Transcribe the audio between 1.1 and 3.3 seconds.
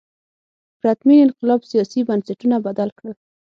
انقلاب سیاسي بنسټونه بدل کړل.